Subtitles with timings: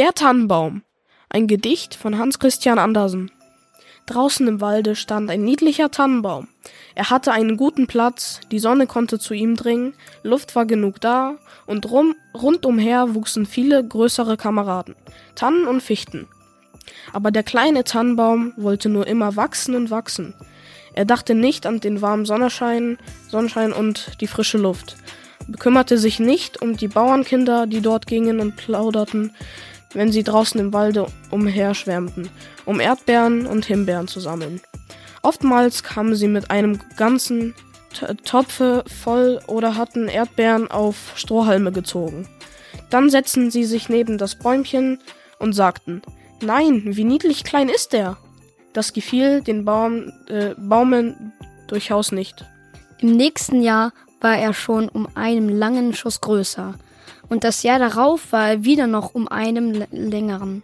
[0.00, 0.80] Der Tannenbaum.
[1.28, 3.30] Ein Gedicht von Hans Christian Andersen.
[4.06, 6.48] Draußen im Walde stand ein niedlicher Tannenbaum.
[6.94, 9.92] Er hatte einen guten Platz, die Sonne konnte zu ihm dringen,
[10.22, 11.36] Luft war genug da,
[11.66, 14.96] und rum, rundumher wuchsen viele größere Kameraden,
[15.34, 16.28] Tannen und Fichten.
[17.12, 20.32] Aber der kleine Tannenbaum wollte nur immer wachsen und wachsen.
[20.94, 22.96] Er dachte nicht an den warmen Sonnenschein,
[23.28, 24.96] Sonnenschein und die frische Luft,
[25.46, 29.34] bekümmerte sich nicht um die Bauernkinder, die dort gingen und plauderten,
[29.94, 32.28] wenn sie draußen im Walde umherschwärmten,
[32.64, 34.60] um Erdbeeren und Himbeeren zu sammeln.
[35.22, 37.54] Oftmals kamen sie mit einem ganzen
[38.24, 42.28] Topfe voll oder hatten Erdbeeren auf Strohhalme gezogen.
[42.88, 44.98] Dann setzten sie sich neben das Bäumchen
[45.38, 46.02] und sagten,
[46.42, 48.16] Nein, wie niedlich klein ist der.
[48.72, 51.32] Das gefiel den Baum, äh, Baumen
[51.66, 52.46] durchaus nicht.
[52.98, 56.74] Im nächsten Jahr war er schon um einen langen Schuss größer
[57.28, 60.62] und das Jahr darauf war er wieder noch um einen längeren.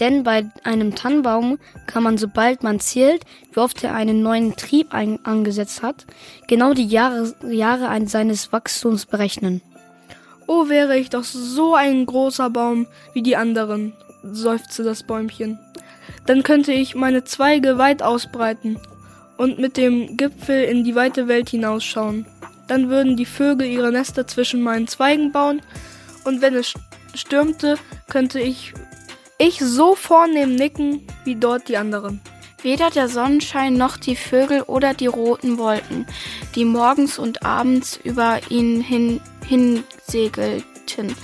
[0.00, 4.94] Denn bei einem Tannenbaum kann man, sobald man zählt, wie oft er einen neuen Trieb
[4.94, 6.06] ein angesetzt hat,
[6.46, 9.60] genau die Jahre, Jahre seines Wachstums berechnen.
[10.46, 15.58] Oh, wäre ich doch so ein großer Baum wie die anderen, seufzte das Bäumchen.
[16.26, 18.78] Dann könnte ich meine Zweige weit ausbreiten
[19.36, 22.26] und mit dem Gipfel in die weite Welt hinausschauen.
[22.68, 25.62] Dann würden die Vögel ihre Nester zwischen meinen Zweigen bauen
[26.24, 26.74] und wenn es
[27.14, 28.74] stürmte, könnte ich,
[29.38, 32.20] ich so vornehm nicken wie dort die anderen.
[32.62, 36.06] Weder der Sonnenschein noch die Vögel oder die roten Wolken,
[36.54, 41.14] die morgens und abends über ihn hin, hinsegelten,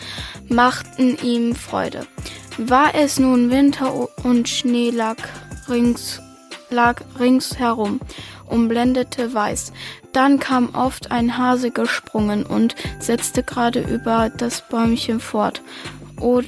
[0.48, 2.06] machten ihm Freude.
[2.56, 5.17] War es nun Winter und Schnee lag
[5.69, 6.23] rings,
[6.70, 8.01] lag ringsherum,
[8.47, 9.73] umblendete weiß,
[10.15, 15.61] dann kam oft ein Hase gesprungen und setzte gerade über das Bäumchen fort.
[16.20, 16.41] Oh,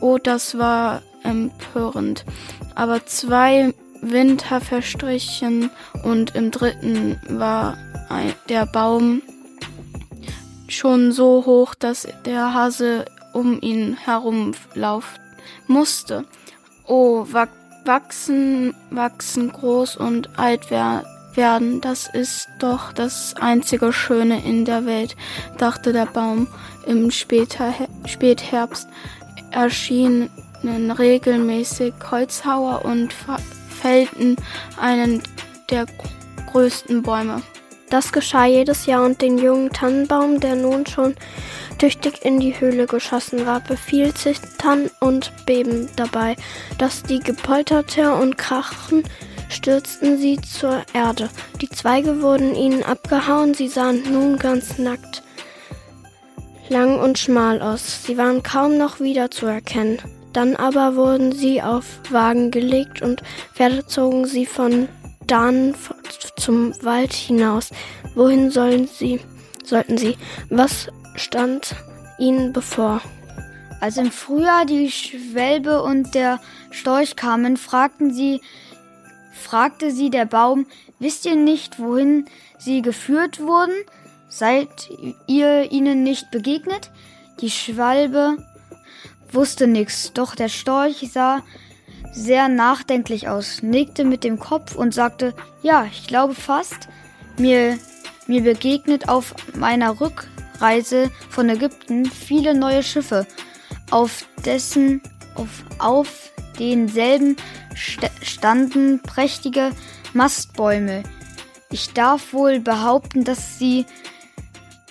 [0.00, 2.24] oh, das war empörend.
[2.74, 5.70] Aber zwei Winter verstrichen
[6.02, 7.78] und im dritten war
[8.10, 9.22] ein, der Baum
[10.68, 15.20] schon so hoch, dass der Hase um ihn herumlaufen
[15.66, 16.26] musste.
[16.86, 17.26] Oh,
[17.84, 21.06] wachsen, wachsen groß und alt werden
[21.36, 21.80] werden.
[21.80, 25.16] Das ist doch das einzige Schöne in der Welt,
[25.58, 26.46] dachte der Baum.
[26.86, 27.72] Im Später,
[28.06, 28.88] Spätherbst
[29.50, 30.30] erschienen
[30.62, 33.14] regelmäßig Holzhauer und
[33.68, 34.36] fällten
[34.78, 35.22] einen
[35.70, 35.86] der
[36.50, 37.42] größten Bäume.
[37.90, 41.14] Das geschah jedes Jahr und den jungen Tannenbaum, der nun schon
[41.78, 46.36] tüchtig in die Höhle geschossen war, befiel Zittern und Beben dabei,
[46.78, 49.04] dass die gepolterte und krachen
[49.48, 51.28] stürzten sie zur Erde.
[51.60, 55.22] Die Zweige wurden ihnen abgehauen, sie sahen nun ganz nackt,
[56.68, 58.04] lang und schmal aus.
[58.04, 59.98] Sie waren kaum noch wiederzuerkennen.
[60.32, 63.22] Dann aber wurden sie auf Wagen gelegt und
[63.54, 64.88] Pferde zogen sie von
[65.26, 65.74] dann
[66.36, 67.70] zum Wald hinaus.
[68.14, 69.20] Wohin sollen sie,
[69.64, 70.16] sollten sie?
[70.50, 71.76] Was stand
[72.18, 73.00] ihnen bevor?
[73.80, 76.40] Als im Frühjahr die Schwelbe und der
[76.70, 78.40] Storch kamen, fragten sie
[79.34, 80.66] fragte sie der Baum,
[80.98, 82.26] wisst ihr nicht, wohin
[82.58, 83.74] sie geführt wurden?
[84.28, 84.90] Seid
[85.26, 86.90] ihr ihnen nicht begegnet?
[87.40, 88.38] Die Schwalbe
[89.30, 91.42] wusste nichts, doch der Storch sah
[92.12, 96.88] sehr nachdenklich aus, nickte mit dem Kopf und sagte, ja, ich glaube fast,
[97.38, 97.78] mir,
[98.26, 103.26] mir begegnet auf meiner Rückreise von Ägypten viele neue Schiffe,
[103.90, 105.02] auf dessen,
[105.34, 107.36] auf, auf denselben
[107.74, 109.70] standen prächtige
[110.12, 111.02] Mastbäume.
[111.70, 113.86] Ich darf wohl behaupten, dass sie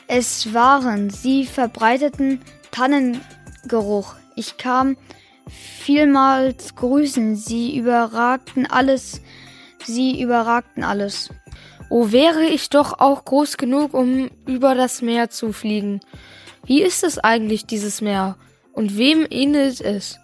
[0.07, 1.09] es waren.
[1.09, 2.41] Sie verbreiteten
[2.71, 4.15] Tannengeruch.
[4.35, 4.97] Ich kam
[5.47, 7.35] vielmals grüßen.
[7.35, 9.21] Sie überragten alles.
[9.85, 11.29] Sie überragten alles.
[11.89, 15.99] Oh, wäre ich doch auch groß genug, um über das Meer zu fliegen.
[16.65, 18.37] Wie ist es eigentlich, dieses Meer?
[18.71, 20.19] Und wem ähnelt es?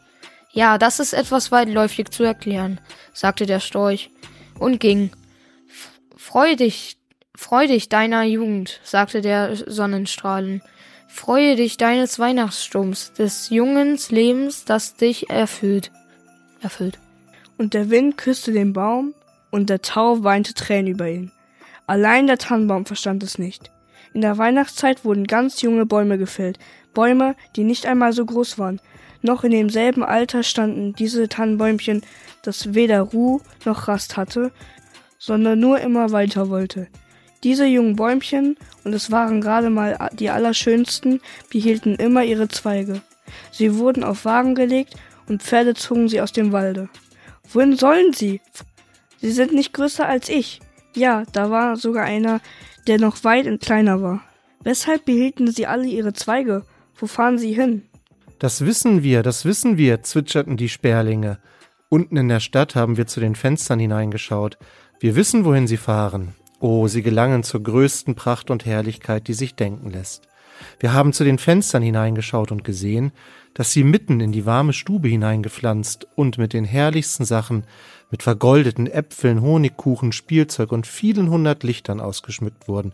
[0.52, 2.79] Ja, das ist etwas weitläufig zu erklären,
[3.14, 4.09] sagte der Storch
[4.58, 5.12] und ging.
[6.18, 6.97] Freu dich,
[7.35, 10.62] freu dich deiner Jugend, sagte der Sonnenstrahlen.
[11.08, 15.91] Freue dich deines Weihnachtssturms, des jungen Lebens, das dich erfüllt.
[16.62, 17.00] Erfüllt.
[17.58, 19.16] Und der Wind küsste den Baum,
[19.50, 21.32] und der Tau weinte Tränen über ihn.
[21.88, 23.72] Allein der Tannenbaum verstand es nicht.
[24.14, 26.59] In der Weihnachtszeit wurden ganz junge Bäume gefällt,
[26.94, 28.82] Bäume, die nicht einmal so groß waren,
[29.22, 32.02] noch in demselben Alter standen diese Tannenbäumchen,
[32.41, 34.52] das weder Ruh noch Rast hatte,
[35.17, 36.88] sondern nur immer weiter wollte.
[37.44, 43.02] Diese jungen Bäumchen, und es waren gerade mal die allerschönsten, behielten immer ihre Zweige.
[43.52, 44.96] Sie wurden auf Wagen gelegt
[45.28, 46.90] und Pferde zogen sie aus dem Walde.
[47.52, 48.41] Wohin sollen sie?
[49.22, 50.59] Sie sind nicht größer als ich.
[50.96, 52.41] Ja, da war sogar einer,
[52.87, 54.22] der noch weit und kleiner war.
[54.64, 56.66] Weshalb behielten sie alle ihre Zweige?
[56.96, 57.84] Wo fahren sie hin?
[58.40, 61.40] Das wissen wir, das wissen wir, zwitscherten die Sperlinge.
[61.90, 64.58] Unten in der Stadt haben wir zu den Fenstern hineingeschaut.
[64.99, 66.35] Wir wissen, wohin sie fahren.
[66.59, 70.28] Oh, sie gelangen zur größten Pracht und Herrlichkeit, die sich denken lässt.
[70.79, 73.11] Wir haben zu den Fenstern hineingeschaut und gesehen,
[73.53, 77.63] dass sie mitten in die warme Stube hineingepflanzt und mit den herrlichsten Sachen,
[78.11, 82.93] mit vergoldeten Äpfeln, Honigkuchen, Spielzeug und vielen hundert Lichtern ausgeschmückt wurden.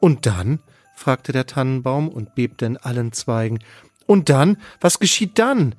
[0.00, 0.60] Und dann?
[0.94, 3.58] fragte der Tannenbaum und bebte in allen Zweigen.
[4.06, 4.56] Und dann?
[4.80, 5.74] Was geschieht dann?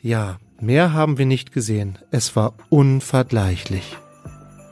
[0.00, 1.98] Ja, mehr haben wir nicht gesehen.
[2.10, 3.96] Es war unvergleichlich.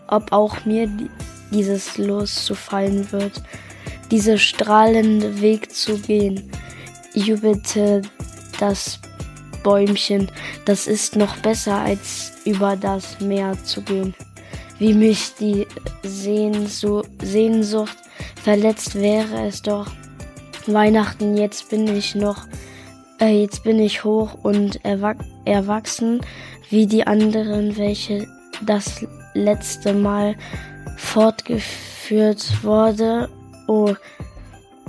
[0.07, 0.89] Ob auch mir
[1.51, 3.43] dieses Los zu fallen wird,
[4.11, 6.51] diese strahlende Weg zu gehen,
[7.15, 8.03] jubelte
[8.59, 9.01] das
[9.63, 10.31] Bäumchen,
[10.65, 14.15] das ist noch besser als über das Meer zu gehen.
[14.79, 15.67] Wie mich die
[16.03, 17.09] Sehnsucht
[18.43, 19.91] verletzt wäre es doch.
[20.67, 22.47] Weihnachten, jetzt bin ich noch,
[23.21, 26.21] äh, jetzt bin ich hoch und erwachsen
[26.71, 28.29] wie die anderen, welche
[28.65, 30.37] das letzte Mal
[30.97, 33.29] fortgeführt wurde.
[33.67, 33.95] Oh,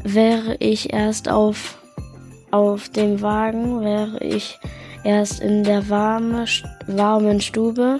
[0.03, 1.78] wäre ich erst auf,
[2.51, 4.59] auf dem Wagen, wäre ich
[5.03, 6.45] erst in der warme,
[6.87, 7.99] warmen Stube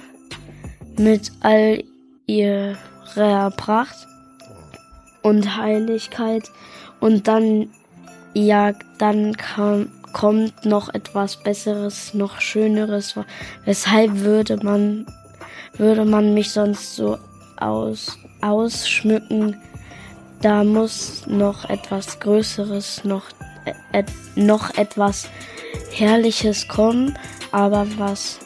[0.98, 1.84] mit all
[2.25, 4.07] ihrer Pracht
[5.22, 6.50] und Heiligkeit
[7.00, 7.69] und dann,
[8.34, 13.16] ja, dann kam, kommt noch etwas Besseres, noch Schöneres.
[13.66, 15.06] Weshalb würde man,
[15.78, 17.18] würde man mich sonst so
[17.57, 19.56] aus, ausschmücken?
[20.42, 23.25] Da muss noch etwas Größeres, noch,
[23.66, 24.04] äh,
[24.36, 25.30] noch etwas
[25.92, 27.18] Herrliches kommen,
[27.52, 28.40] aber was?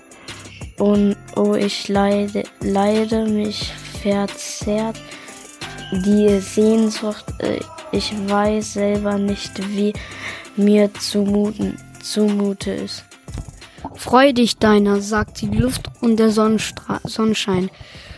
[0.80, 3.72] Und oh, ich leide, leide mich
[4.02, 5.00] verzerrt
[5.92, 7.60] die Sehnsucht, äh,
[7.92, 9.94] ich weiß selber nicht, wie
[10.56, 13.06] mir zumuten, zumute ist.
[13.96, 17.70] Freu dich deiner, sagt die Luft und der Sonnenstra Sonnenschein.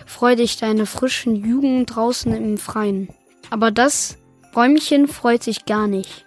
[0.05, 3.09] Freu dich deiner frischen Jugend draußen im Freien.
[3.49, 4.17] Aber das
[4.53, 6.24] Bäumchen freut sich gar nicht.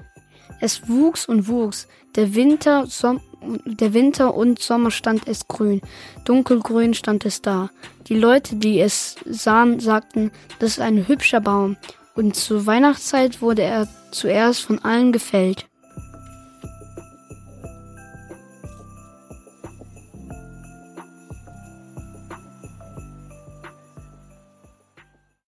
[0.60, 1.88] Es wuchs und wuchs.
[2.16, 3.20] Der Winter, Som
[3.64, 5.80] der Winter und Sommer stand es grün.
[6.24, 7.70] Dunkelgrün stand es da.
[8.08, 11.76] Die Leute, die es sahen, sagten, das ist ein hübscher Baum.
[12.16, 15.68] Und zur Weihnachtszeit wurde er zuerst von allen gefällt.